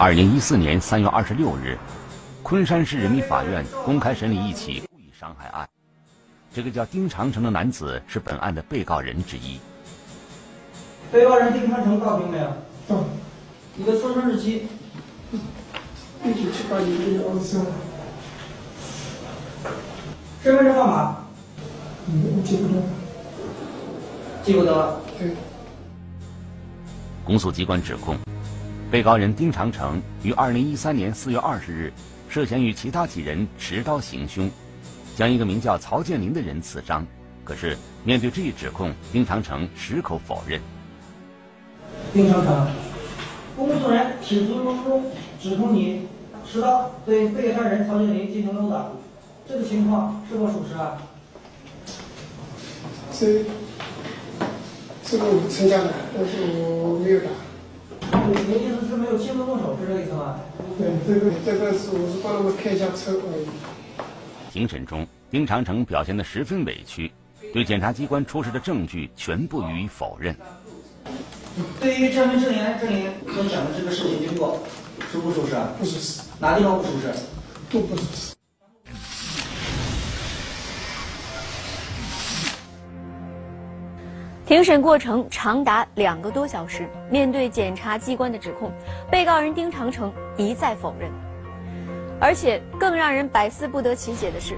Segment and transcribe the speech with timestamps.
[0.00, 1.76] 二零一四年三月二十六日，
[2.44, 5.68] 昆山市人民法院公开审理一起故意伤害案。
[6.54, 9.58] 这个叫丁长城的男子是本案的被告人之一。
[11.10, 12.46] 被告人丁长城到庭没有？
[12.86, 13.04] 到。
[13.74, 14.68] 你的出生日期？
[15.32, 17.66] 一九七八年一月二十三。
[20.44, 21.16] 身份证号码？
[22.06, 22.80] 嗯，我记不得。
[24.44, 25.00] 记不得。
[25.18, 25.34] 对。
[27.24, 28.16] 公诉机关指控。
[28.90, 31.92] 被告人丁长城于二零一三年四月二十日，
[32.26, 34.50] 涉嫌与其他几人持刀行凶，
[35.14, 37.06] 将一个名叫曹建林的人刺伤。
[37.44, 40.58] 可是面对这一指控，丁长城矢口否认。
[42.14, 42.66] 丁长城，
[43.58, 45.04] 公诉人起诉书中
[45.38, 46.06] 指控你
[46.50, 48.86] 持刀对被害人曹建林进行殴打，
[49.46, 50.96] 这个情况是否属实啊？
[53.12, 53.44] 这，
[55.04, 57.26] 这个我参加的，但是我没有打。
[58.10, 60.40] 你的意思是没有亲自动手，是这个意思吗？
[60.78, 63.46] 对，这个这个是我是帮他们开一下车而已。
[64.52, 67.12] 庭审中，丁长城表现得十分委屈，
[67.52, 70.34] 对检察机关出示的证据全部予以否认。
[71.80, 74.60] 对于证人证言证言所讲的这个事情经过，
[75.12, 75.54] 属不属实？
[75.78, 76.22] 不属实。
[76.38, 77.12] 哪地方不属实？
[77.70, 78.37] 都不属实。
[84.48, 88.72] 庭审过程长达两个多小时，面对检察机关的指控，
[89.10, 91.10] 被告人丁长城一再否认。
[92.18, 94.54] 而且更让人百思不得其解的是，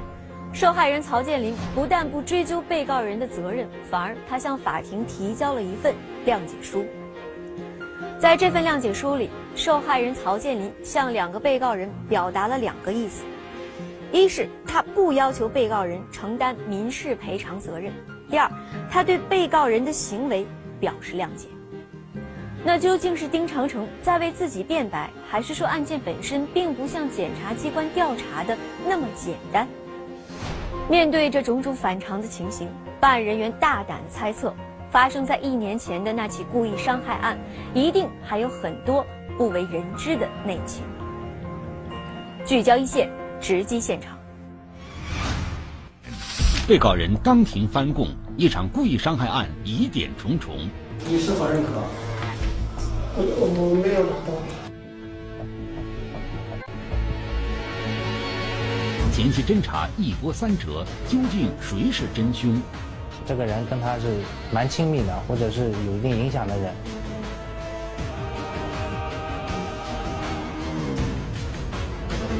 [0.52, 5.92] 受害人曹建林不但不追究被告人的责任，反而他向法庭提交了一份
[6.24, 6.84] 谅解书。
[8.16, 13.24] 在这份谅解书里，受害人曹建林向两个被告人表达了两个意思：
[14.12, 17.92] 一是他不要求被告人承担民事赔偿责任。
[18.30, 18.50] 第二，
[18.88, 20.46] 他对被告人的行为
[20.78, 21.48] 表示谅解。
[22.62, 29.66] 那究竟是丁长城在为自己辩白，还是说案件本身并不像检察机关调查的那么简单？
[30.88, 32.68] 面对这种种反常的情形，
[33.00, 34.54] 办案人员大胆猜测，
[34.90, 37.38] 发生在一年前的那起故意伤害案，
[37.72, 39.06] 一定还有很多
[39.38, 40.84] 不为人知的内情。
[42.44, 44.19] 聚焦一线，直击现场。
[46.70, 50.54] 被告人当庭翻供，一场故意伤害案疑点重重。
[51.04, 51.70] 你是否认可？
[53.16, 53.24] 我
[53.58, 54.30] 我没有拿到。
[59.12, 62.62] 前期侦查一波三折，究竟谁是真凶？
[63.26, 64.18] 这个人跟他是
[64.52, 66.72] 蛮亲密的，或者是有一定影响的人。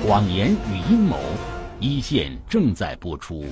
[0.07, 1.19] 谎言与阴谋，
[1.81, 3.45] 一线正在播出。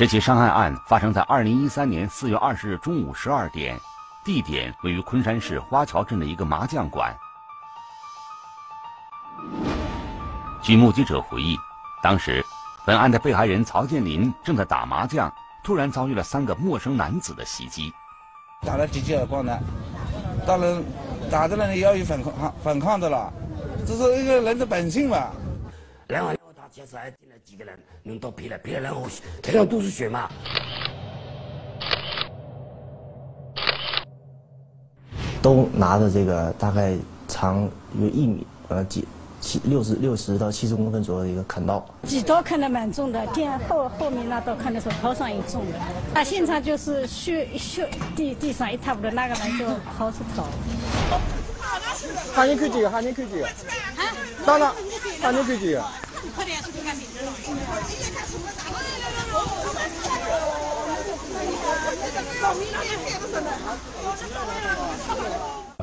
[0.00, 3.78] 这起伤害案发生在二零一三年四月二十日中午十二点，
[4.24, 7.14] 地点位于昆山市花桥镇的一个麻将馆。
[10.62, 11.54] 据目击者回忆，
[12.02, 12.42] 当时
[12.86, 15.30] 本案的被害人曹建林正在打麻将，
[15.62, 17.92] 突然遭遇了三个陌生男子的袭击，
[18.62, 19.54] 打了几记耳光呢？
[20.46, 20.82] 当然，
[21.30, 23.30] 打的人要有反抗反抗的了，
[23.86, 25.28] 这是一个人的本性嘛。
[26.08, 26.39] 然后。
[26.72, 29.08] 其实还进来几个人，人都劈了，劈了然后
[29.42, 30.30] 头上都是血嘛。
[35.42, 39.04] 都拿着这个大概长有一米，呃，几
[39.40, 41.84] 七六十六十到七十公分左右的一个砍刀。
[42.04, 45.78] 几刀砍得蛮重的，电后后面那刀砍的时候头上也重的。
[46.14, 49.66] 那现场就是血血地地上一塌糊涂，那个人就
[49.98, 50.46] 跑出逃。
[52.32, 52.88] 喊你去几个？
[52.88, 53.48] 喊你去几个？
[54.46, 54.72] 到了，
[55.20, 55.84] 喊你去几个？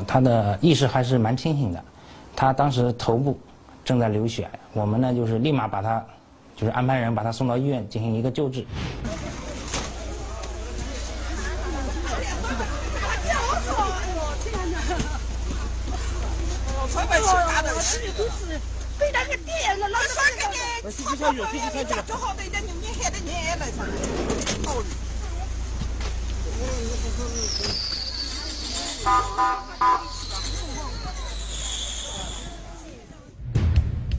[0.08, 1.84] 他的意识还是蛮清醒的，
[2.36, 3.38] 他当时头部
[3.84, 6.04] 正在流血，我们呢就是立马把他，
[6.56, 8.66] 就是安排人把他送到医院进行一个救治。
[19.00, 23.86] 被那个电了，老是把那个好好的一点，做好的一点，你还得撵来上。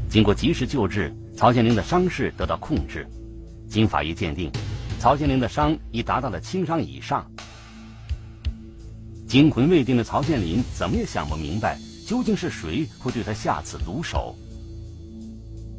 [0.08, 3.06] 经过及时救治，曹建林的伤势得到控制。
[3.68, 4.50] 经法医鉴定，
[4.98, 7.30] 曹建林的伤已达到了轻伤以上。
[9.28, 14.34] 惊魂未定的曹建林怎么也想不明白，究竟是谁会对他下此毒手。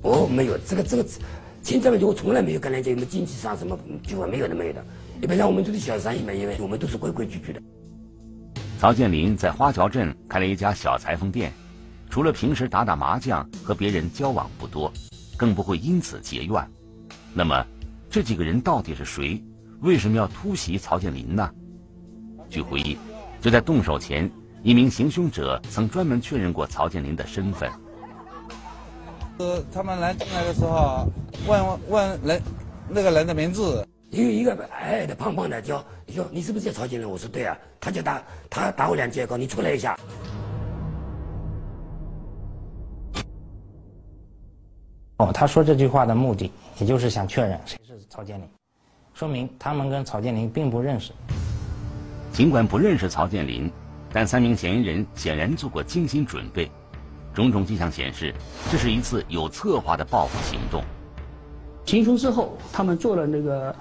[0.01, 1.05] 哦，没有这个这个，
[1.61, 4.83] 亲这个我从来没有跟人家什么经济上什么计划没有的没有的，
[5.21, 7.61] 一般上我们都是小生意嘛，因为我们都是规规矩矩的。
[8.79, 11.51] 曹建林在花桥镇开了一家小裁缝店，
[12.09, 14.91] 除了平时打打麻将和别人交往不多，
[15.37, 16.65] 更不会因此结怨。
[17.33, 17.65] 那么，
[18.09, 19.43] 这几个人到底是谁？
[19.81, 21.49] 为什么要突袭曹建林呢？
[22.49, 22.97] 据回忆，
[23.41, 24.31] 就在动手前，
[24.63, 27.69] 一名行凶者曾专门确认过曹建林的身份。
[29.39, 31.07] 呃，他们来进来的时候，
[31.47, 32.41] 问问人
[32.89, 37.09] 那个人的名字，有一个矮矮的、胖胖的，叫你说你是不是叫曹建林？
[37.09, 39.97] 我说对啊，他就打他打我两句，告你出来一下。
[45.19, 48.45] 哦，他说这句话的目的，也就是想确认谁是曹建林，
[49.13, 51.13] 说明他们跟曹建林并不认识。
[52.33, 53.71] 尽管不认识曹建林，
[54.11, 56.69] 但三名嫌疑人显然做过精心准备。
[57.33, 58.33] 种种迹象显示，
[58.71, 60.83] 这是一次有策划的报复行动。
[61.85, 63.75] 行凶之后，他们做了那个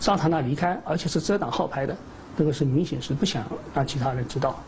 [0.00, 1.96] 桑塔纳离开，而且是遮挡号牌的，
[2.36, 3.44] 这个是明显是不想
[3.74, 4.58] 让其他人知道。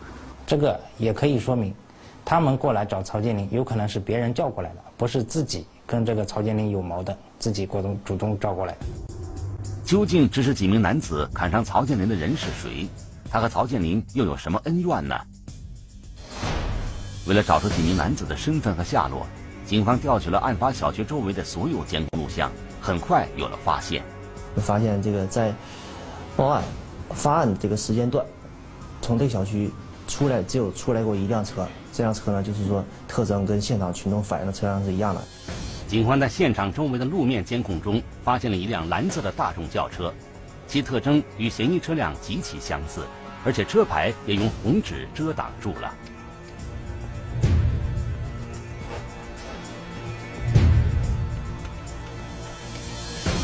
[0.46, 1.74] 这个也可以说明，
[2.24, 8.78] 他们过来找曹建林，有可能是别人叫过来的，不是自己跟这个曹建林有矛盾，自己过动主动招过来的。
[9.84, 12.88] 究竟指使几名男子砍伤曹建林的人是谁？
[13.30, 15.14] 他和曹建林又有什么恩怨呢？
[17.28, 19.26] 为了找出几名男子的身份和下落，
[19.66, 24.02] 警方调取了案发小区周围的所有监控录像，很快有了发现。
[24.56, 25.52] 发现这个在
[26.38, 26.64] 报案、
[27.10, 28.24] 发案这个时间段，
[29.02, 29.70] 从这个小区
[30.08, 35.22] 出来只有出来过一辆车，这辆车呢就是说特征跟现场群众反映的车辆是一样的。
[35.86, 40.10] 警方在现场周围的路面监控中发现了一辆蓝色的大众轿车，
[40.66, 43.02] 其特征与嫌疑车辆极其相似，
[43.44, 45.94] 而且车牌也用红纸遮挡住了。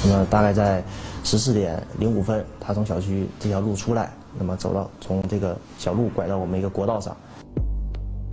[0.06, 0.84] 那么大概在
[1.22, 7.16] 十四点零五分，他从小区这条路出来，那么走到从这个小路拐到我们一个国道上。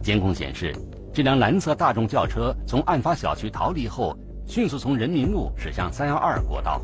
[0.04, 0.76] 监控显示，
[1.14, 4.14] 这辆蓝色大众轿车从案发小区逃离后，
[4.46, 6.82] 迅速从人民路驶向三幺二国道，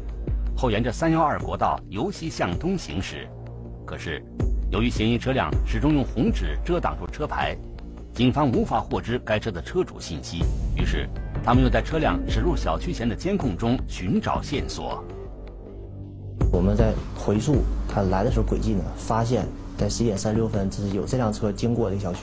[0.55, 3.27] 后沿着三幺二国道由西向东行驶。
[3.85, 4.23] 可是，
[4.71, 7.57] 由于嫌疑车辆始终用红纸遮挡住车牌，
[8.13, 10.45] 警方无法获知该车的车主信息。
[10.77, 11.09] 于是。
[11.47, 15.01] 他们又在车辆驶入小区前的监控中寻找线索。
[16.51, 19.45] 我们在回溯他来的时候轨迹呢，发现，
[19.77, 22.19] 在十一点三十六分，这是有这辆车经过这个小区。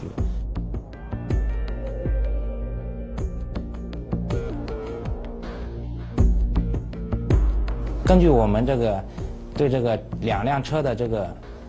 [8.04, 9.04] 根据我们这个
[9.54, 11.26] 对这个两辆车的这个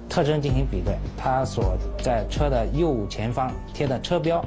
[0.09, 4.43] 特征进行比对，它所在车的右前方贴的车标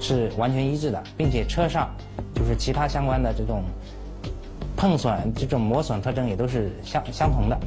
[0.00, 1.88] 是完全一致的，并且车上。
[2.32, 3.62] 就是其他相关的这种
[4.74, 7.58] 碰损、这种磨损特征也都是相相同的。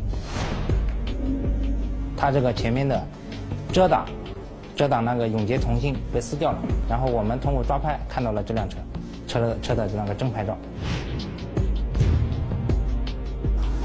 [2.18, 3.00] 它这个前面的
[3.72, 4.08] 遮挡、
[4.76, 6.58] 遮挡那个永杰同心被撕掉了，
[6.90, 8.78] 然后我们通过抓拍看到了这辆车
[9.28, 10.58] 车的车的那个真牌照。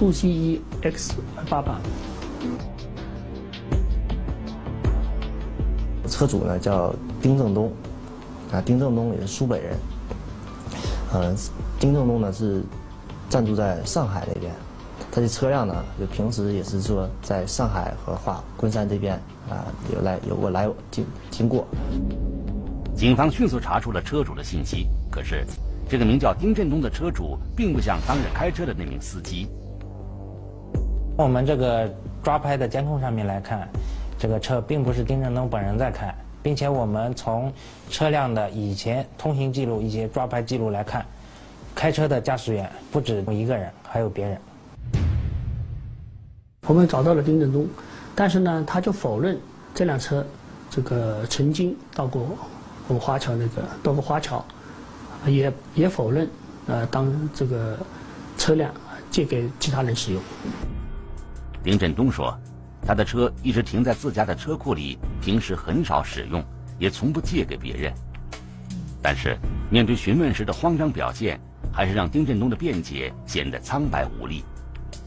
[0.00, 1.16] 沪 C 一 X
[1.50, 1.78] 八八。
[6.08, 7.70] 车主呢叫丁正东，
[8.52, 9.76] 啊，丁正东也是苏北人。
[11.14, 11.36] 嗯，
[11.78, 12.62] 丁正东呢是
[13.28, 14.52] 暂住在上海那边，
[15.10, 19.14] 他的车辆呢就平时也是说在上海和华昆山这边
[19.48, 19.64] 啊
[19.94, 21.66] 有来有过来经经过。
[22.96, 25.46] 警方迅速查出了车主的信息，可是
[25.88, 29.46] 这个名叫丁振东的车主并不像当日开车的那名司机。
[31.16, 31.88] 我们这个
[32.22, 33.68] 抓拍的监控上面来看，
[34.18, 36.14] 这个车并不是丁振东本人在开。
[36.42, 37.52] 并且我们从
[37.90, 41.04] 车辆的以前通行记录、以及抓拍记录来看，
[41.74, 44.40] 开车的驾驶员不止一个人，还有别人。
[46.66, 47.66] 我们找到了丁振东，
[48.14, 49.38] 但是呢，他就否认
[49.74, 50.24] 这辆车
[50.70, 52.22] 这个曾经到过
[52.86, 54.44] 我们华侨那个到过华侨，
[55.26, 56.28] 也也否认
[56.66, 57.78] 呃当这个
[58.36, 58.70] 车辆
[59.10, 60.22] 借给其他人使用。
[61.62, 62.36] 丁振东说。
[62.88, 66.42] 他的车一直停在自家的车库里，平时很少使用，
[66.78, 67.92] 也从不借给别人。
[69.02, 69.36] 但是
[69.70, 71.38] 面对询问时的慌张表现，
[71.70, 74.42] 还是让丁振东的辩解显得苍白无力。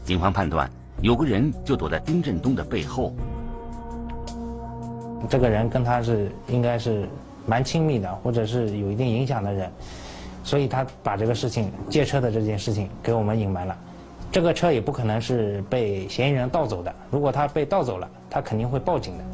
[0.04, 0.70] 警方判断，
[1.00, 3.12] 有个人就躲在丁振东的背后。
[5.28, 7.08] 这个人跟他是应该是
[7.46, 9.68] 蛮亲密的，或者是有一定影响的人，
[10.44, 13.76] 所以他把这个事情借车的这件事情给我们隐瞒了。
[14.32, 16.92] 这个车也不可能是被嫌疑人盗走的。
[17.10, 19.24] 如果他被盗走了，他肯定会报警的。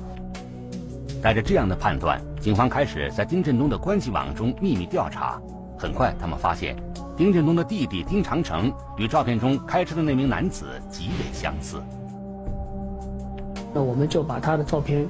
[1.22, 5.40] 带着这样的判断，警方开始在丁振东的关系网中秘密调查。
[5.78, 6.74] 很快，他们发现
[7.16, 11.80] 丁振东的弟弟丁长城与照片中开车的那名男子极为相似。
[13.72, 15.06] 那我们就把他的照片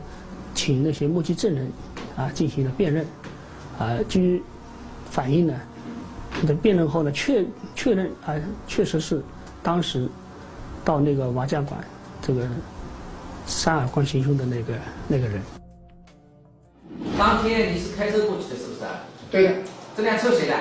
[0.55, 1.73] 请那些目击证人
[2.15, 3.07] 啊进行了辨认，
[3.79, 4.43] 啊，据
[5.07, 5.55] 反映呢，
[6.47, 7.43] 的辨认后呢确
[7.75, 8.35] 确认啊
[8.67, 9.23] 确实是
[9.63, 10.09] 当时
[10.85, 11.79] 到那个麻将馆
[12.23, 12.47] 这个
[13.47, 14.75] 三耳光行凶的那个
[15.07, 15.41] 那个人。
[17.19, 18.81] 当天你是开车过去的，是不是？
[19.31, 19.55] 对的。
[19.97, 20.55] 这辆车谁的？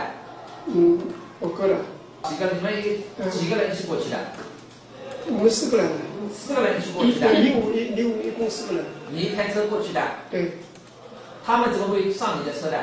[0.68, 1.00] 嗯，
[1.40, 1.76] 我哥的。
[2.24, 2.52] 几个？
[2.54, 2.84] 你们一
[3.30, 4.18] 几个人一起过去的？
[5.28, 5.88] 我们四个人。
[6.34, 7.34] 四个人一起过去的。
[7.34, 8.86] 一五一六一共四个人。
[9.12, 10.02] 你开车过去的？
[10.32, 10.54] 对。
[11.46, 12.78] 他们怎么会上你的车的？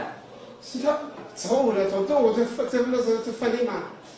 [0.65, 0.99] 是他
[1.37, 3.75] 找我的，找到我在饭在那时候在饭店嘛，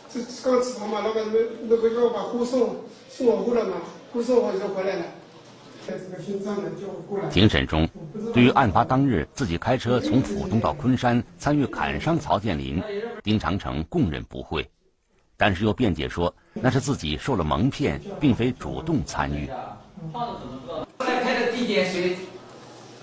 [0.09, 2.77] 这刚吃饭嘛，老板那那个要把货送
[3.09, 3.75] 送我货了嘛，
[4.13, 5.05] 货送我就回来了。
[7.31, 7.87] 庭审中，
[8.33, 12.83] 对于案发当日自己开车从浦东到昆山参与砍伤曹建林，
[13.23, 14.69] 丁长城供认不讳，
[15.37, 19.49] 但是又辩解说那是自己受了蒙骗，并非主动参与。
[20.99, 22.17] 开的地点谁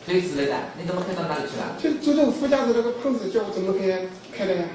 [0.06, 0.54] 谁指的？
[0.78, 1.76] 你怎么开到那里去了？
[1.78, 4.66] 就坐在副驾驶那个胖子叫我怎么开开的呀？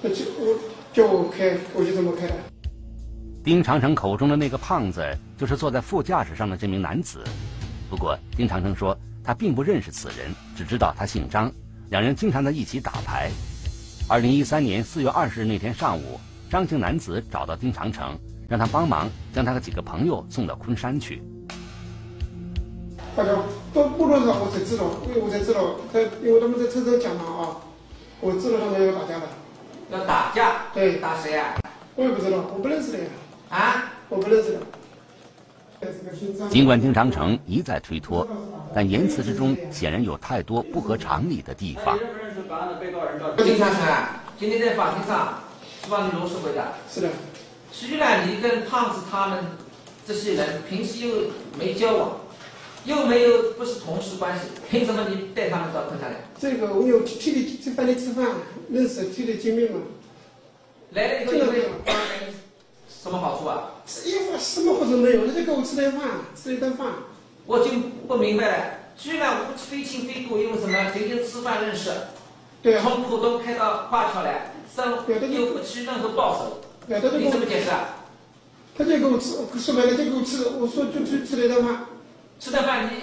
[0.00, 0.58] 那就我
[0.90, 2.34] 叫我开，我就怎么开的。
[3.44, 5.04] 丁长城口中的那个胖子，
[5.36, 7.22] 就是坐在副驾驶上的这名男子。
[7.90, 11.52] 不过，丁长城说他并不认识此人，只知道他姓张，
[11.90, 13.30] 两人经常在一起打牌。
[14.08, 16.18] 二零一三年四月二十日那天上午，
[16.50, 21.22] 张姓男子找到丁长城，让他帮忙将他的几个朋友送到昆山去。
[23.18, 23.32] 大家
[23.74, 27.58] 到部落上我才知道，因为我才知道，他因为他们在车上讲嘛啊，
[28.20, 29.26] 我知道他们要打架的。
[29.90, 30.66] 要打架？
[30.72, 31.56] 对，打谁呀？
[31.96, 33.04] 我也不知道，我不认识的呀。
[33.48, 34.60] 啊，我不认识的。
[36.48, 38.24] 尽管丁长城一再推脱，
[38.72, 41.98] 但言辞之中显然有太多不合常理的地方。
[43.36, 43.82] 丁长城，
[44.38, 45.40] 今天在法庭上
[45.82, 46.72] 是帮你罗述回的。
[46.88, 47.08] 是的。
[47.72, 49.44] 虽然你跟胖子他们
[50.06, 51.14] 这些人平时又
[51.58, 52.10] 没交往，
[52.84, 56.16] 又没有不是同事关系，凭什么你带他们到昆山来？
[56.40, 58.26] 这个我有替你吃饭店吃饭，
[58.70, 59.80] 认识替你见面嘛。
[60.92, 61.64] 来了以后有没有
[63.02, 63.72] 什么好处啊？
[63.86, 66.86] 吃一发什么好处没有，他就给我吃顿饭，吃一顿饭。
[67.46, 67.70] 我就
[68.06, 68.64] 不明白了，
[68.96, 70.90] 居然无非亲非故，因为什么？
[70.92, 71.90] 天天吃饭认识，
[72.62, 76.60] 对啊，从浦东开到华侨来，三又不取任何报酬，
[77.18, 77.96] 你怎么解释啊？
[78.76, 81.86] 他就给我吃，说白了就给我吃，我说就去吃了一顿饭。
[82.38, 83.02] 吃顿饭，你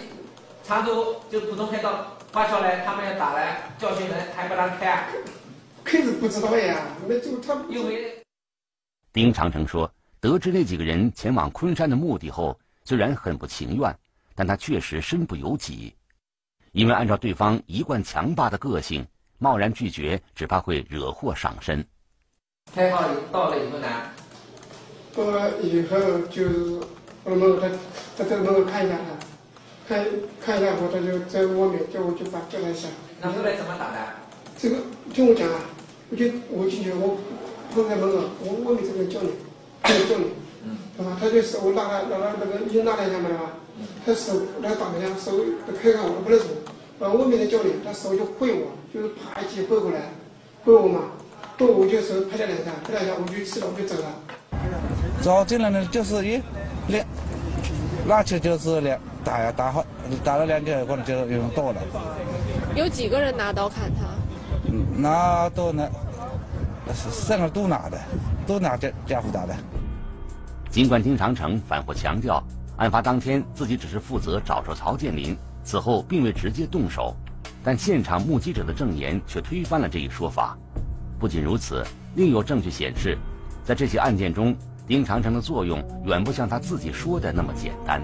[0.63, 5.08] 常州就普通开到华侨来，他们要打来教训人，还不让开啊？
[5.84, 8.24] 开是不知道呀，那就他因为。
[9.12, 9.89] 丁长城说。
[10.22, 13.96] 得知那几个人前往昆山的目的后，虽然很不情愿，
[14.34, 15.94] 但他确实身不由己，
[16.72, 19.06] 因为按照对方一贯强霸的个性，
[19.38, 21.86] 贸然拒绝只怕会惹祸上身。
[22.74, 23.88] 开号到了以后呢？
[25.15, 26.00] 到了以后
[26.32, 26.80] 就是
[27.25, 27.67] 我们他
[28.17, 28.96] 他在门口看一下
[29.89, 30.05] 他，看
[30.39, 32.88] 看一下后他就在外面叫我就把叫他一下。
[33.20, 33.98] 那后来怎么打的？
[34.58, 34.77] 这个
[35.12, 35.60] 听我讲啊，
[36.12, 37.17] 我就我进去我
[37.74, 39.29] 碰在门口，我外面这边叫你。
[39.86, 40.25] 叫你，
[40.98, 41.15] 对吧？
[41.20, 43.53] 他就手拉他拉了那个又拉了一下嘛，对吧？
[44.05, 45.38] 他手来打一下，手
[45.82, 46.46] 开开我都不认识
[46.98, 50.12] 我，后外面的教练他手就挥我，就是啪一击挥过来，
[50.63, 51.01] 挥我嘛，
[51.60, 54.08] 挥我就手拍了两下，拍两下我就吃了，我就走了。
[55.22, 56.41] 走进来呢，就是一
[56.88, 57.06] 两，
[58.08, 59.86] 那车就是两打呀打好，
[60.24, 61.82] 打了两记后呢就用刀了。
[62.75, 64.01] 有几个人拿刀砍他？
[64.72, 65.88] 嗯，拿刀呢，
[66.94, 68.00] 三个都拿的。
[68.48, 69.56] 都拿这家伙打的。
[70.70, 72.44] 尽管丁长城反复强调，
[72.77, 77.15] 案发当天自己只是负责找出曹建林，此后并未直接动手，
[77.63, 80.56] 但现场目击者的证言却推翻了这一说法。
[81.18, 83.18] 不仅如此，另有证据显示，
[83.63, 84.56] 在这起案件中，
[84.88, 88.01] 丁长城的作用远不像他自己说的那么简单。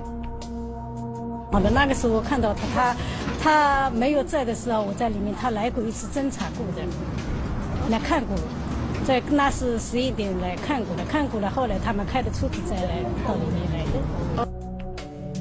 [1.52, 2.96] 好的，那个时候我看到他，他
[3.44, 6.82] 他没有在的时候，我在里面，他来过一次侦查过的，
[7.90, 8.36] 来看过。
[9.06, 14.48] 在那是十一点来看过的，看过了，后来他们开的车子再来到里面来的。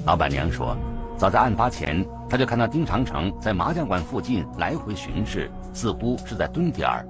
[0.06, 0.76] 老板娘说，
[1.16, 7.06] 早在案发前，她就看到丁长城在麻将馆附近来回巡视，似乎是在蹲点儿，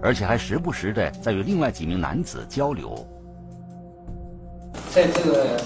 [0.00, 3.06] 而且还时不时的在与另外几名男子交流。
[4.90, 5.60] 在这个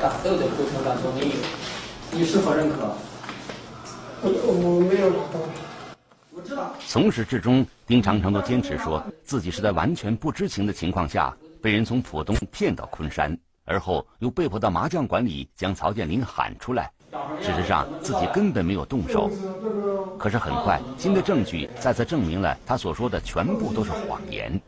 [0.00, 1.34] 打斗的过程当中，你
[2.10, 2.94] 你是否认可？
[4.22, 5.40] 我我没有打斗。
[6.86, 16.90] 从始至终，丁长城都坚持说自己是在完全不知情的情况下被人从浦东骗到昆山，而后又被迫到麻将馆里将曹建林喊出来。
[17.40, 19.30] 事实上，自己根本没有动手。
[20.18, 24.60] 可是很快，新的证据再次证明了他所说的全部都是谎言。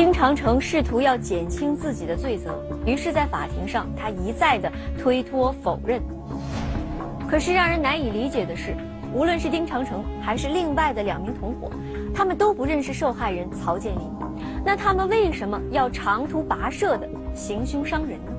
[0.00, 6.00] 丁长城试图要减轻自己的罪责，于是，在法庭上，他一再的推脱否认。
[7.28, 8.74] 可是，让人难以理解的是，
[9.12, 11.70] 无论是丁长城还是另外的两名同伙，
[12.14, 14.00] 他们都不认识受害人曹建林。
[14.64, 18.32] 那他们为什么要长途跋涉的行凶伤人呢？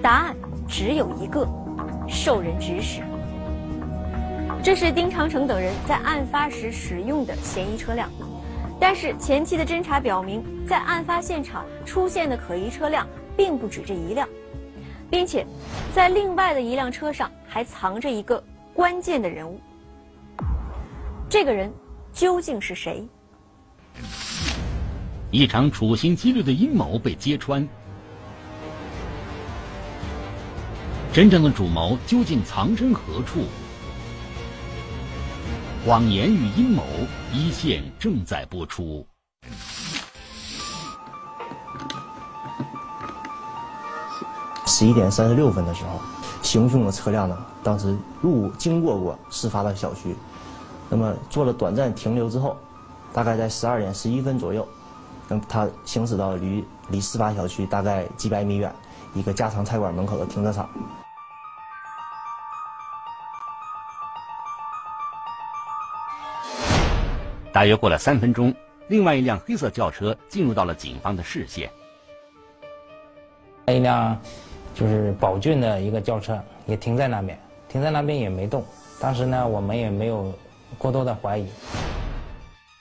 [0.00, 0.34] 答案
[0.66, 1.46] 只有一个：
[2.08, 3.02] 受人指使。
[4.62, 8.08] 这是丁长城等人在案发时使用的嫌疑车辆。
[8.86, 14.28] 但是前期的侦查表明，在案发现场出现的可疑车辆并不止这一辆，
[15.10, 15.46] 并且
[15.94, 19.58] 在另外的一辆车上还藏着一个关键的人物。
[21.30, 21.72] 这个人
[22.12, 23.08] 究竟是谁？
[25.30, 27.66] 一场处心积虑的阴谋被揭穿，
[31.10, 33.44] 真正的主谋究竟藏身何处？
[35.84, 36.82] 谎言与阴谋
[37.30, 39.06] 一线正在播出。
[44.66, 46.00] 十一点三十六分的时候，
[46.40, 50.16] 行凶的车辆呢，当时路经过过事发的小区，
[50.88, 52.56] 那么做了短暂停留之后，
[53.12, 54.66] 大概在十二点十一分左右，
[55.28, 58.74] 那么他行驶到离离事发小区大概几百米远
[59.12, 60.66] 一个家常菜馆门口的停车场。
[67.54, 68.52] 大约过了三分钟，
[68.88, 71.70] 另外一辆黑色轿车进入到了警方的视线。
[73.68, 74.20] 一辆
[74.74, 78.64] 就是宝骏的一个轿车也停在那边，停在那边也没动。
[79.00, 80.34] 当时呢，我们也没有
[80.76, 81.46] 过多的怀疑。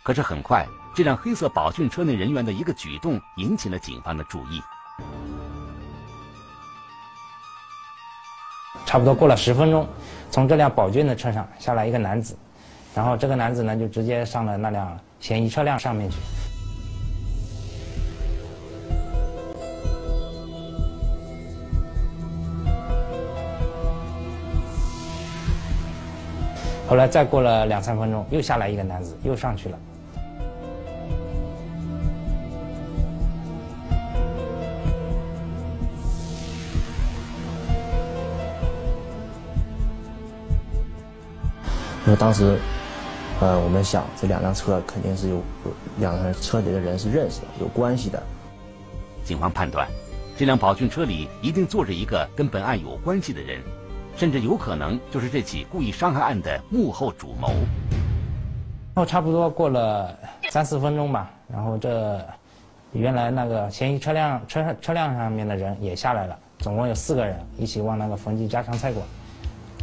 [0.02, 0.66] 可是很快，
[0.96, 4.60] 这辆黑色宝骏车内人员的一个举动引起了警方的注意。
[8.88, 9.88] 差不多过了十分钟，
[10.32, 12.36] 从这辆宝骏的车上下来一个男子。
[12.96, 16.18] 然后这个男子呢，就直接上了那辆嫌疑车辆上面去。
[26.88, 29.78] 后来再过了两三分钟，又下来一个男子，又上去了。
[42.06, 42.60] 因为当时。
[43.44, 48.24] 呃，我们想这两辆车肯定是有有两辆车里的人是认识的，有关系的。
[49.26, 49.86] 警方判断，
[50.38, 53.62] 这辆宝骏车里一定坐着一个跟本案有关系的人，
[54.16, 57.50] 甚至有可能就是这起故意伤害案的幕后主谋。
[57.50, 60.18] 然后差不多过了
[60.50, 62.26] 三四分钟吧，然后这
[62.94, 69.06] 原来那个嫌疑车辆车车辆上面的人也下来了，总共有四个人一起往那个冯记家常菜馆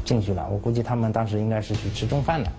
[0.02, 0.48] 进去了。
[0.50, 2.50] 我估计他们当时应该是去吃中饭的。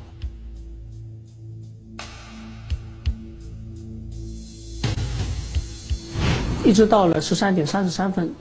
[6.63, 8.32] 一直到了十三点三十三分，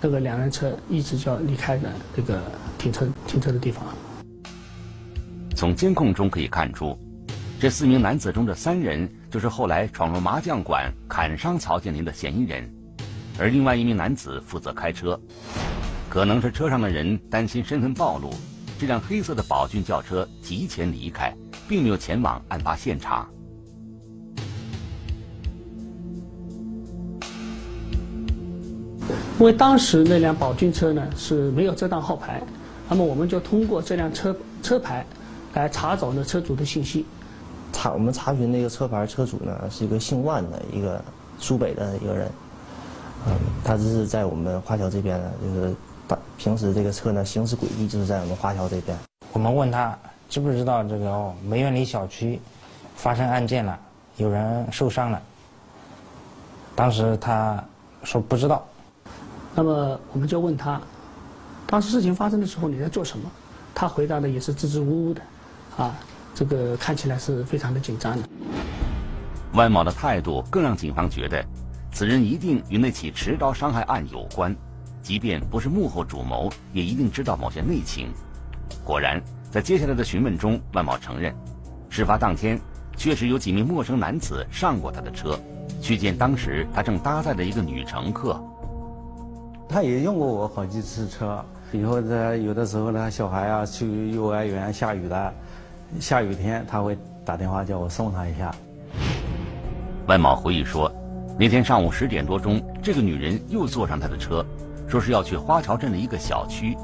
[0.00, 2.40] 那个两辆车一直就要离开的这个
[2.78, 3.84] 停车停车的地方。
[5.56, 6.96] 从监控中可以看出，
[7.58, 12.72] 这四名男子中的三人就是后来闯入麻将馆砍伤曹建林的嫌疑人，
[13.36, 15.20] 而另外一名男子负责开车。
[16.08, 18.32] 可能是车上的人担心身份暴露，
[18.78, 21.34] 这辆黑色的宝骏轿车提前离开，
[21.68, 23.28] 并没有前往案发现场。
[29.38, 32.40] 因为当时那辆宝骏车呢是没有遮挡号牌，
[32.88, 35.04] 那么我们就通过这辆车车牌
[35.52, 37.04] 来查找那车主的信息。
[37.70, 41.04] 查我们查询那个车牌车主呢是一个姓万的一个
[41.38, 42.30] 苏北的一个人，
[43.26, 45.74] 嗯，他只是在我们华侨这边呢，就是
[46.08, 48.96] 把平时这个车呢行驶轨迹就是在我们华侨这边。
[49.34, 49.96] 我们问他
[50.30, 52.40] 知不知道这个梅园里小区
[52.94, 53.78] 发生案件了，
[54.16, 55.20] 有人受伤了。
[56.74, 57.62] 当时他
[58.02, 58.66] 说不知道。
[59.56, 60.78] 那么我们就问他，
[61.66, 63.24] 当时事情发生的时候你在做什么？
[63.74, 65.22] 他回答的也是支支吾吾的，
[65.78, 65.94] 啊，
[66.34, 68.28] 这个看起来是非常的紧张的。
[69.54, 71.42] 万某的态度更让警方觉得，
[71.90, 74.54] 此人一定与那起持刀伤害案有关，
[75.02, 78.12] 即便不是幕后主谋，也一定知道某些内情。
[78.84, 81.34] 果然，在接下来的询问中，万某承认，
[81.88, 82.60] 事发当天
[82.94, 85.38] 确实有几名陌生男子上过他的车，
[85.80, 88.38] 去见当时他正搭载的一个女乘客。
[89.68, 95.32] 他也用过我好几次车，以后他有的时候呢，小孩啊去幼儿园下雨了，
[96.00, 98.54] 下雨天他会打电话叫我送他一下。
[100.06, 100.90] 万某回忆说，
[101.38, 104.44] 那天上午十点多钟，这个女人又坐上他的车，
[104.86, 106.76] 说是要去花桥镇的一个小区。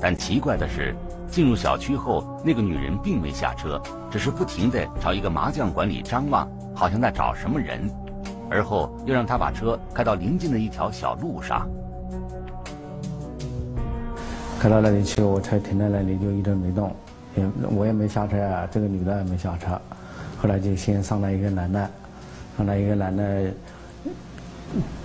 [0.00, 0.96] 但奇怪的是，
[1.30, 7.88] 进入小区后，那个女人并没下车，只是不停地朝一个麻将馆里张望，好像在找什么人。
[8.50, 11.68] 而后又让他把车开到临近的一条小路上。
[14.58, 16.90] 开到那里去，我车停在那里就一直没动，
[17.36, 17.44] 也
[17.76, 19.78] 我也没下车啊，这个女的也没下车。
[20.40, 21.90] 后来就先上来一个男的，
[22.56, 23.24] 上来一个男的，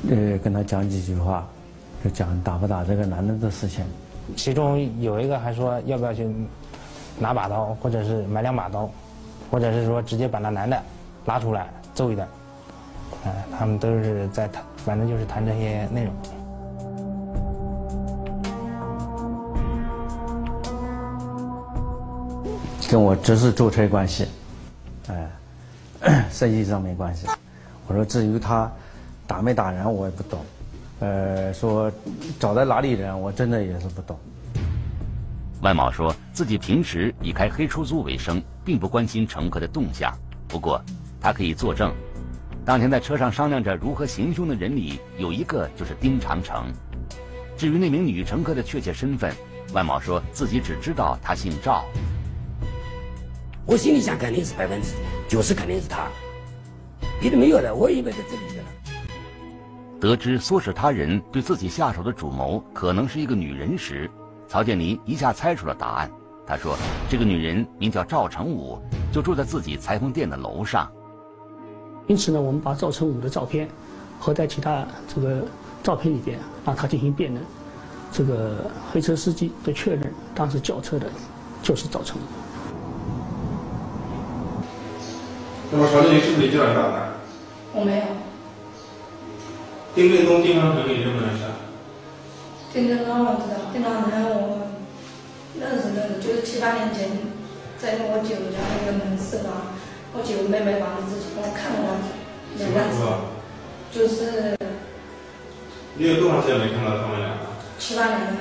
[0.10, 1.46] 呃，跟他讲几句话，
[2.04, 3.84] 就讲打不打这个男的的事情。
[4.36, 6.30] 其中有一个还说要不要去
[7.20, 8.90] 拿把刀，或者是买两把刀，
[9.50, 10.82] 或者是说直接把那男的
[11.26, 12.26] 拉出来揍一顿。
[13.26, 16.14] 哎，他们都是在谈，反正就是谈这些内容。
[22.90, 24.28] 跟我只是坐车关系，
[25.08, 27.26] 哎，生意上没关系。
[27.88, 28.70] 我说至于他
[29.26, 30.40] 打没打人，我也不懂。
[31.00, 31.92] 呃，说
[32.38, 34.18] 找的哪里人，我真的也是不懂。
[35.62, 40.14] 万某说自己平时以开黑出租为生，并不关心乘客的动向。
[40.48, 40.82] 不过，
[41.22, 41.94] 他可以作证，
[42.64, 46.72] 当天在车上商量着如何行凶的人里，有一个就是丁长城。
[47.58, 49.34] 至于那名女乘客的确切身份，
[49.74, 51.84] 万某说自己只知道她姓赵。
[53.66, 54.94] 我心里想，肯定是百分之
[55.28, 56.08] 九十肯定是他，
[57.20, 57.74] 别的没有的。
[57.74, 58.68] 我以为在这里的了。
[60.00, 64.10] 得知唆使他人对自己下手的主谋可能是一个女人时，
[64.48, 66.12] 曹建林一下猜出了答案。
[66.46, 66.76] 他说
[67.10, 68.80] ：“这个女人名叫赵成武，
[69.12, 70.92] 就住在自己裁缝店的楼上。”
[72.08, 73.70] 因此呢，我们把赵成武的照片
[74.20, 75.42] 和在其他这个
[75.82, 77.42] 照片里边让他进行辨认。
[78.12, 81.08] 这个黑车司机的确认，当时叫车的
[81.64, 82.22] 就是赵成武。
[85.72, 87.14] 那么曹建林是不是你叫你打的？
[87.74, 88.04] 我没有。
[89.96, 91.44] 丁振东、丁长成你认不认识？
[92.74, 94.68] 丁振东我知道，丁长成我
[95.58, 97.08] 认识认识，就是七八年前
[97.78, 99.72] 在我舅家那个门市吧，
[100.12, 101.96] 我舅妹妹房子看过
[102.58, 102.98] 两两次，
[103.92, 104.58] 就是。
[105.98, 107.38] 你有多长时间没看到他们俩了？
[107.78, 108.40] 七八年了。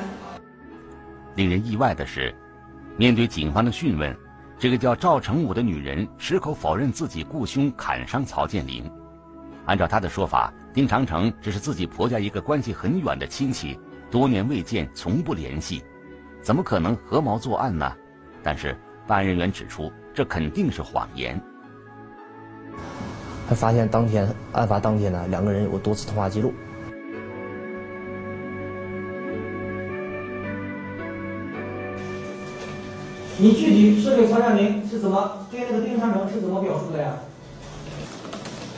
[1.34, 2.34] 令人意外的是，
[2.96, 4.16] 面对警方的讯问。
[4.58, 8.90] 这个叫赵成武的女人矢口否认自己雇凶砍伤曹建林。
[9.64, 13.78] 按照她的说法，丁长城只是自己婆家一个关系很远的亲戚，
[14.10, 15.82] 多年未见，从不联系，
[16.42, 17.90] 怎么可能合谋作案呢？
[18.42, 21.40] 但是办案人员指出，这肯定是谎言。
[23.50, 26.54] 还发现当天案发当天呢，两个人有过多次通话记录。
[33.38, 37.14] 你具体是对曹建林是怎么对那个丁长成是怎么表述的呀？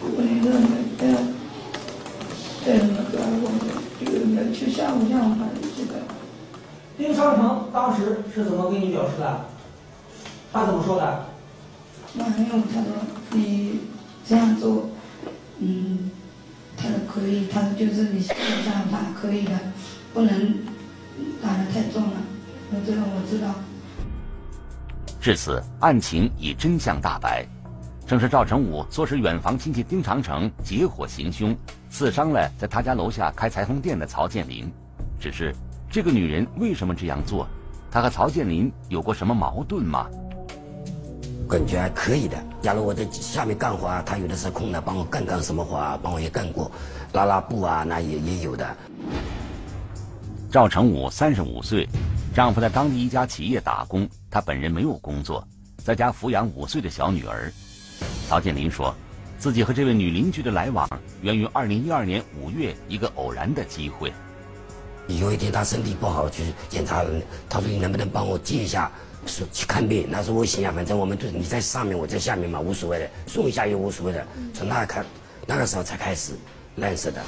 [0.01, 0.51] 我那个
[0.97, 1.13] 在
[2.65, 3.47] 在那个我
[4.01, 6.01] 就那去下午像还是这个。
[6.97, 9.41] 丁长成当时是怎么跟你表示的？
[10.51, 11.27] 他怎么说的？
[12.15, 12.91] 那还有他说
[13.33, 13.81] 你
[14.33, 14.88] 这样做，
[15.59, 16.11] 嗯，
[16.75, 19.53] 他说可以，他说就是你这样打可以的，
[20.14, 20.55] 不能
[21.42, 22.16] 打得太重了。
[22.71, 23.55] 我这个我知道。
[25.21, 27.47] 至此，案情已真相大白，
[28.07, 31.55] 正是赵成武唆使远房亲戚丁长城结伙行凶，
[31.90, 34.66] 刺伤了在他家楼下开裁缝店的曹建林。
[35.21, 35.55] 只是，
[35.90, 37.47] 这个女人为什么这样做？
[37.90, 40.07] 她和曹建林有过什么矛盾吗？
[41.53, 42.43] 感觉还可以的。
[42.62, 46.73] 假如我在下面干活啊，他有的时候空了，帮我干干什么活啊，帮我也干过，
[47.12, 48.75] 拉拉布啊，那也也有的。
[50.51, 51.87] 赵成武三十五岁。
[52.35, 57.53] 丈夫在当地一家企业打工，他本人没有工作，在家抚养五岁的小女儿。
[58.27, 58.95] 曹建林说，
[59.38, 60.88] 自己和这位女邻居的来往
[61.21, 64.11] 源于二零一二年五月一个偶然的机会。
[65.09, 67.05] 有一天她身体不好去检查，
[67.51, 68.91] 他说你能不能帮我接一下，
[69.27, 70.07] 说去看病。
[70.11, 74.27] 那时候我心想，反正我们都你在上面，我在下面嘛，无所谓的，送一下也无所谓的。
[74.55, 75.05] 从那看
[75.47, 76.33] 那个时候才开始
[76.77, 77.23] 认识的。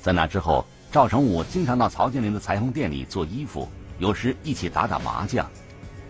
[0.00, 0.64] 在那之后。
[0.92, 5.44] 赵成武经常到曹建林的裁缝店里做衣服，有时一起打打麻将。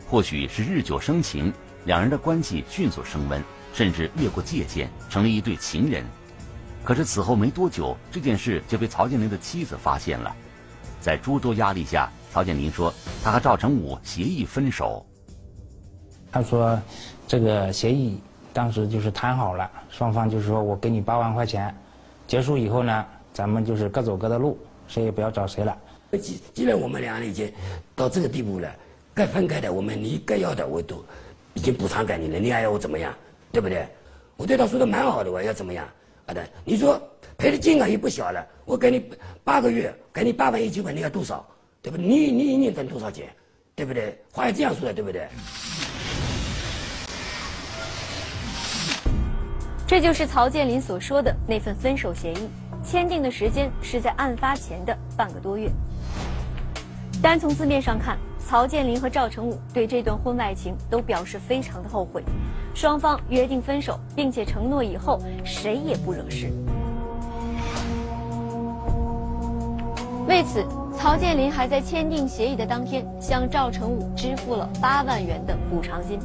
[0.06, 1.50] 或许是日久生情，
[1.86, 6.04] 两人的关系迅速升温，甚至越过界限，成了一对情人。
[6.84, 10.36] 可是此后没多久，这件事就被曹建林的妻子发现了。
[11.00, 12.92] 在诸多压力下，曹建林说
[13.22, 15.06] 他和赵成武协议分手。
[16.32, 16.76] 他说，
[17.28, 18.18] 这个协议
[18.52, 21.72] 当时就是谈好了，双方就是说我给你八万块钱，
[22.26, 24.58] 结束以后呢，咱们就是各走各的路。
[24.88, 25.78] 谁也不要找谁了。
[26.20, 27.50] 既既然我们俩已经
[27.94, 28.68] 到这个地步了，
[29.14, 31.04] 该分开的，我们你该要的我都
[31.54, 33.14] 已经补偿给你了，你还要我怎么样？
[33.52, 33.86] 对不对？
[34.36, 35.86] 我对他说的蛮好的，我要怎么样？
[36.26, 37.00] 好的，你说
[37.38, 39.04] 赔的金额也不小了，我给你
[39.44, 41.46] 八个月，给你八万一千块，你要多少？
[41.84, 42.06] 对不对？
[42.06, 43.28] 你你一年挣多少钱？
[43.74, 44.18] 对不对？
[44.32, 45.28] 话要这样说的，对不对？
[49.86, 52.48] 这就是曹建林所说的那份分手协议，
[52.82, 55.70] 签订的时间是在案发前的半个多月。
[57.22, 62.24] 单从字面上看，曹建林和赵成武对这段婚外情都表示非常的后悔，
[62.74, 66.50] 双方约定分手，并且承诺以后谁也不惹事。
[70.26, 70.64] 为此，
[70.96, 76.18] 曹建林还在签订协议的当天向赵成武支付了八万元的补偿金，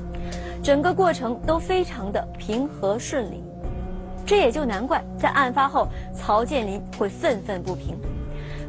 [0.64, 3.44] 整个过程都非常的平和顺利。
[4.26, 7.98] 这也就难怪在案发后，曹建林会愤愤不平。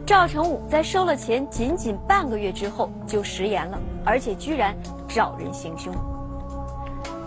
[0.04, 4.74] 赵成武在收了钱仅仅半个月之后就食言了，而且居然
[5.06, 5.94] 找人行凶。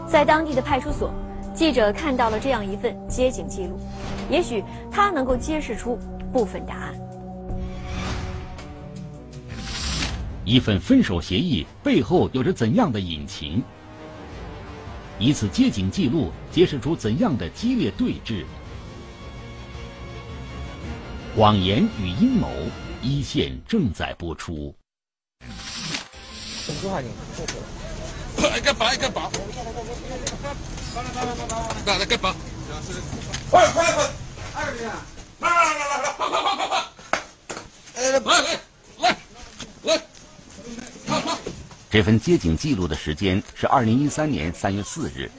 [0.06, 1.10] 在当地的派出所，
[1.54, 3.78] 记者看到了这样一份接警记录，
[4.30, 4.62] 也许
[4.92, 5.98] 他能够揭示出
[6.34, 6.93] 部分答案。
[10.46, 13.64] 一份分手协议背后有着怎样的隐情？
[15.18, 18.44] 一次接警记录揭示出怎样的激烈对峙？
[21.36, 22.50] 谎言与阴谋，
[23.02, 24.76] 一线正在播出。
[28.38, 28.60] 来
[38.10, 38.52] 来来
[39.86, 40.13] 来。
[41.90, 45.30] 这份接警记录的时间是二零一三年三月四日，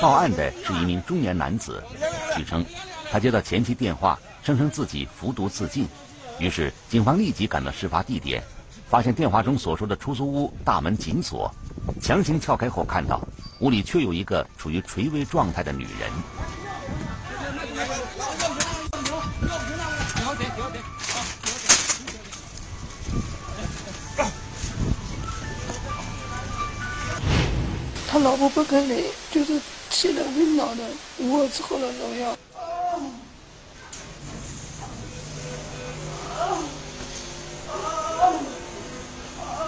[0.00, 1.82] 报案的是一名中年男子，
[2.34, 2.64] 据称，
[3.12, 5.86] 他接到前妻电话，声称自己服毒自尽，
[6.38, 8.42] 于是警方立即赶到事发地点，
[8.88, 11.54] 发现电话中所说的出租屋大门紧锁，
[12.00, 13.20] 强行撬开后看到
[13.60, 16.10] 屋里却有一个处于垂危状态的女人。
[28.20, 28.96] 老婆不肯来，
[29.30, 30.84] 就是气得晕倒的。
[31.18, 32.36] 我吃了农药。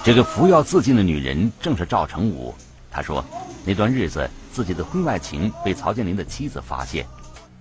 [0.02, 2.54] 这个服药自尽的女人正是赵成武。
[2.90, 3.24] 他说，
[3.64, 7.06] 那段日子自己的婚外情被曹建林的妻子发现，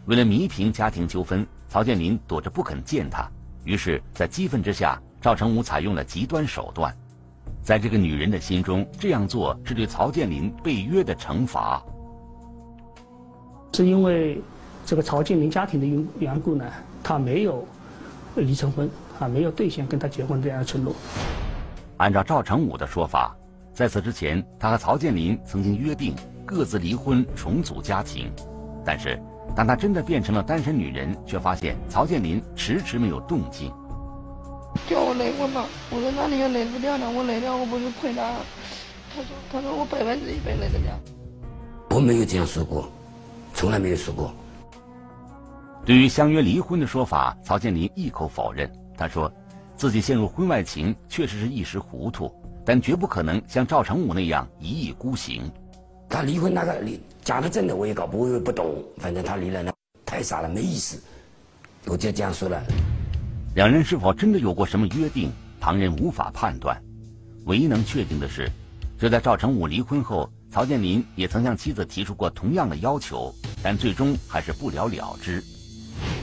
[0.06, 3.30] 为了弥平家庭纠纷，曹建林躲着不肯见他。
[3.64, 6.96] 于是，在激愤之下，赵成武采用了极端手段。
[7.62, 11.84] 在这个女人的心中，这样做是对曹建林被约的惩罚。
[13.74, 14.42] 是因为
[14.86, 16.66] 这个曹建林家庭的缘缘故呢，
[17.04, 17.64] 他没有
[18.36, 20.96] 离成婚，啊，没有兑现跟他结婚这样的承诺。
[21.98, 23.36] 按照赵成武的说法，
[23.74, 28.32] 在此之前，他和曹建林曾经约定各自离婚重组家庭，
[28.84, 29.22] 但是
[29.56, 33.72] 当他真的变成了单身女人，却发现曹建林迟迟没有动静。
[34.88, 38.34] 叫我离婚吧，我说那你也离不掉呢，我离掉我不是亏他？
[39.16, 41.00] 他说他说我百分之一百来得掉。
[41.90, 42.88] 我没有这样说过，
[43.54, 44.34] 从来没有说过。
[45.86, 48.72] 对于相约离婚的说法，曹建林一口否认。
[48.96, 49.32] 他说，
[49.76, 52.32] 自己陷入婚外情确实是一时糊涂，
[52.66, 55.52] 但绝不可能像赵成武那样一意孤行。
[56.08, 59.74] 他离婚那个离假的真的我也搞不不懂，反正他离了那
[60.06, 61.02] 太傻了没意思，
[61.86, 62.62] 我就这样说了。
[63.56, 66.80] 两人是否真的有过什么约定，旁人无法判断。
[67.46, 68.50] 唯一能确定的是，
[69.00, 73.34] 就在赵成武离婚后，曹建林也曾向妻子提出过同样的要求，
[73.64, 75.44] 但最终还是不了了之。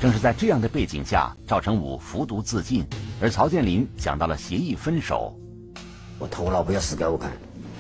[0.01, 2.87] 正是在这样的背景下，赵成武服毒自尽，
[3.21, 5.37] 而曹建林想到了协议分手。
[6.21, 7.33] 我讨我老婆要死给我看，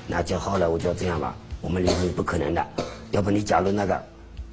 [0.08, 2.66] 那就好了，我就这样吧，我们离婚不可能的。
[3.12, 4.02] 要不你假如那个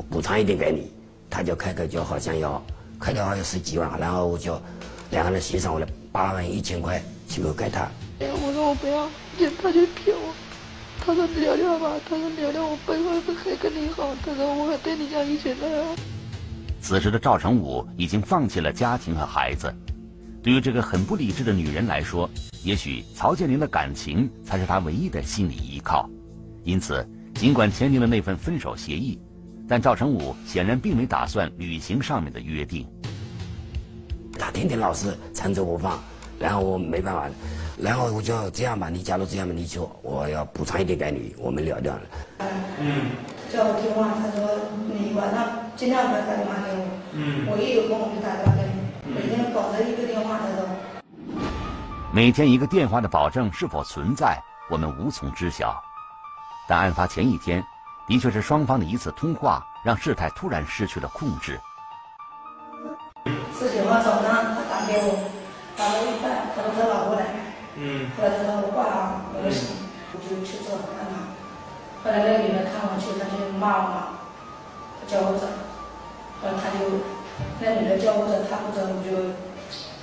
[0.08, 0.91] 补偿一点给你，
[1.32, 2.63] 他就开口就好像要
[2.99, 4.62] 开的话要十几万，然后我就。
[5.12, 7.82] 两个人协商，我了八万一千块，全部给他。
[8.19, 9.08] 哎，我说我不要，
[9.62, 10.34] 他就骗我。
[11.06, 15.95] 他说聊聊吧，他说聊聊，我背后还跟你好，他说我还对你像以前那样。
[16.82, 19.71] 此时的赵成武已经放弃了家庭和孩子，
[20.41, 22.27] 对于这个很不理智的女人来说，
[22.63, 26.10] 也许曹建林的感情才是他唯一的心理依靠。
[26.63, 29.19] 因此，尽管签订了那份分手协议，
[29.67, 32.88] 但赵成武显然并没打算履行上面的约定。
[34.38, 35.99] 他天天老是缠着我放，
[36.39, 37.30] 然后我没办法，
[37.78, 38.89] 然后我就这样吧。
[38.89, 42.02] 你假如这样吧，你就我要补偿一点给你，我们聊掉了。
[42.80, 43.12] 嗯。
[43.52, 44.49] 叫我听话，他说
[44.91, 46.88] 你晚上尽量不要打电话给我。
[47.13, 47.45] 嗯。
[47.47, 50.67] 我一有空我就打电话给你，每天保证一个电话他都。
[52.12, 55.80] 每天一个电话的保证是否存在，我们无从知晓。
[56.67, 57.63] 但案发前一天，
[58.05, 61.57] 的确是双方的一次通话，让事态突然失去了控制。
[63.57, 65.31] 十九号早上，他打给我，
[65.77, 67.23] 打了一半，他说他老婆来，
[67.75, 71.31] 嗯，后来他说我挂了，没有醒，我就去做看他。
[72.03, 73.97] 后来那个女的看我去，他就骂我嘛，
[75.07, 75.47] 叫我走，
[76.43, 77.07] 后来他就
[77.63, 79.31] 那女的叫我走，他不走，我就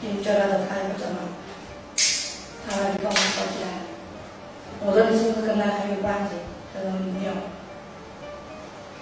[0.09, 1.21] 硬叫他走，他也不走了，
[2.65, 3.85] 他就跟我吵起来。
[4.81, 6.41] 我说你是不是跟他还有关系？
[6.73, 7.37] 他说没有。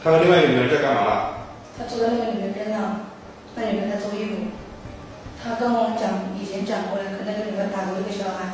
[0.03, 1.31] 他和另外一个女人在干嘛？
[1.77, 3.01] 他坐在那个女人边上，
[3.55, 4.35] 那女人在做衣服。
[5.43, 8.53] 他跟我讲以前讲过的，跟那个女的打过一个小孩。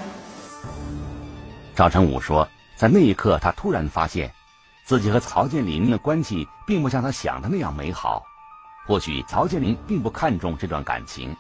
[1.74, 4.33] 赵成武说，在那一刻，他突然发现，
[4.85, 8.24] 自己和曹建林的关系并不像他想的那样美好。
[8.87, 11.35] 或许曹建林并不看重这段感情，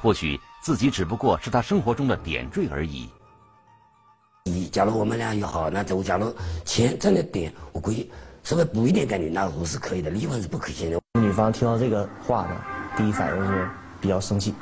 [0.00, 3.08] 或许自己只不过是他生活中的点缀而已。
[4.44, 7.92] 你假如我们俩要好，那我假如钱挣的点，我可
[8.44, 10.10] 稍微补一点概率，那我是可以的。
[10.10, 11.00] 离婚是不可行的。
[11.18, 12.56] 女方听到这个话呢，
[12.94, 13.66] 第一反应是
[14.02, 14.52] 比较生气，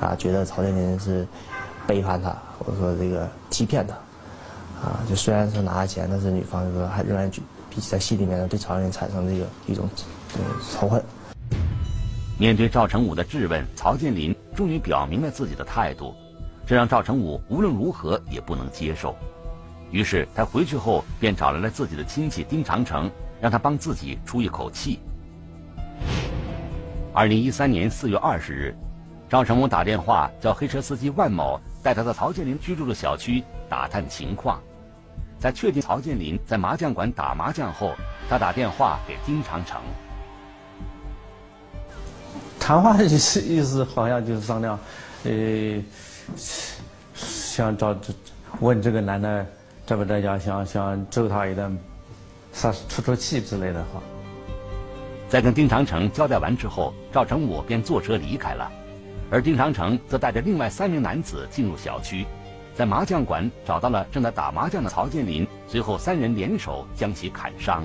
[0.00, 1.24] 啊，觉得曹建林是
[1.86, 3.94] 背叛她，或者说这个欺骗她，
[4.84, 7.30] 啊，就虽然是拿了钱，但是女方就说还仍然
[7.70, 9.88] 比在心里面呢对曹建林产生这个一种
[10.68, 11.00] 仇恨。
[12.40, 16.12] 面对赵成武的质问，曹建林终于表明了自己的态度，
[16.66, 19.14] 这让赵成武无论如何也不能接受。
[19.92, 24.98] 于是他回去后便找来了自己的亲戚丁长城，让他帮自己出一口气。
[27.12, 28.74] 二零一三年四月二十日，
[29.28, 34.58] 赵成武打电话叫黑车司机万某带他到曹建林居住的小区打探情况。
[35.38, 37.92] 在确定曹建林在麻将馆打麻将后，
[38.30, 39.78] 他打电话给丁长城。
[42.58, 44.78] 谈话意思意思好像就是商量，
[45.24, 45.82] 呃，
[47.14, 48.14] 想找这
[48.60, 49.46] 问这个男的。
[49.84, 51.76] 在不在家想想揍他一顿，
[52.52, 54.00] 撒出出气之类的话。
[55.28, 58.70] 在跟丁长城交代完之后，赵成武便坐车离开了，
[59.30, 62.26] 而丁长城则带着另外三名男子进入小区，
[62.74, 67.84] 在麻将馆找到了正在打麻将的曹建林，随后三人联手将其砍伤，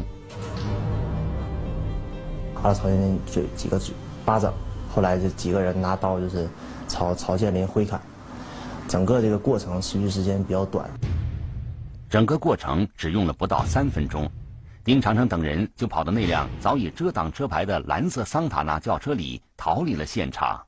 [2.53, 4.53] 打了曹建林嘴几个嘴巴掌，
[4.93, 6.47] 后来这几个人拿刀就是
[6.87, 7.99] 朝曹建林挥砍，
[8.87, 10.87] 整个这个过程持续时间比较短。
[12.09, 14.31] 整个过程只用了不到三分钟，
[14.81, 20.65] 丁长城等人就跑到那辆早已遮挡车牌的蓝色桑塔纳轿车里逃离了现场。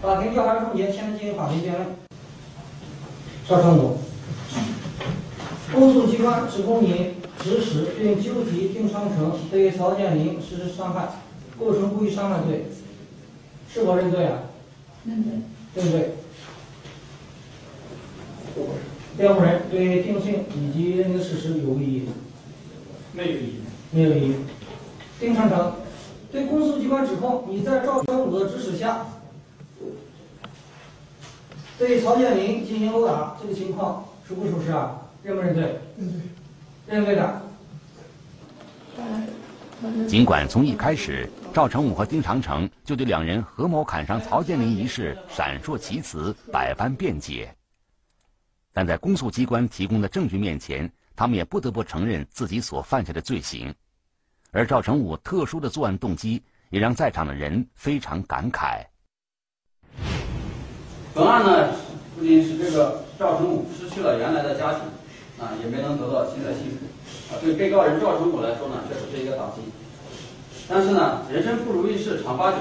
[0.00, 1.86] 法庭调查终结，现在进行法庭辩论。
[3.46, 3.96] 赵成武，
[5.72, 11.08] 公诉机关指控你指使并纠集丁长成对曹建林实施伤害，
[11.60, 12.66] 构成故意伤害罪，
[13.72, 14.38] 是否认罪啊？
[15.04, 15.32] 认罪。
[15.76, 16.10] 认罪。
[19.16, 22.08] 辩护人对定性以及认定事实有无异议？
[23.12, 23.60] 没有异议。
[23.90, 24.34] 没有异议。
[25.20, 25.74] 丁长城，
[26.32, 29.06] 对公诉机关指控你在赵成武的指使下，
[31.78, 34.98] 对曹建林进行殴打，这个情况属不属实啊？
[35.22, 35.62] 认不认罪？
[35.96, 36.20] 认罪。
[36.86, 37.42] 认罪的。
[40.08, 47.54] 尽管从一开始，赵成武和丁长城就对两人合谋砍伤曹建林一事闪烁其词，百般辩解。
[48.72, 53.74] 但在公诉机关提供的证据面前，他们也不得不承认自己所犯下的罪行，
[54.50, 58.82] 而赵成武特殊的作案动机也让在场的人非常感慨。
[61.14, 61.74] 本案呢，
[62.16, 64.80] 不仅使这个赵成武失去了原来的家庭，
[65.38, 69.60] 啊，也没能得到新的幸福，啊，对被告人赵成武来说呢，确实是一个打击。
[70.66, 72.56] 但是呢，人生不如意事常八九，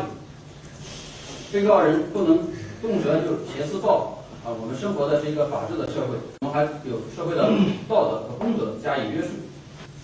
[1.53, 2.39] 被告人不能
[2.81, 4.20] 动辄就挟私报复。
[4.43, 7.43] 啊，我们生活的是一个法治的社会，我们还有社会的
[7.87, 9.27] 道德和公德加以约束。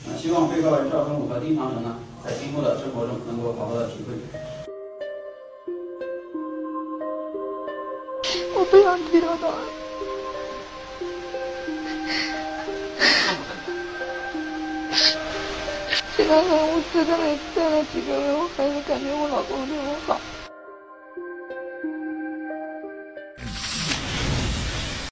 [0.06, 4.14] 啊，希望被告人赵成武和丁长成呢，在今后的生活中能够好好的体会。
[8.56, 9.50] 我不想提到他。
[16.16, 20.20] 其他人我在那里待了几个月，我还是感觉我老公对我好。